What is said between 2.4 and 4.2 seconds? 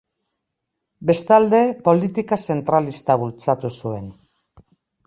zentralista bultzatu zuen.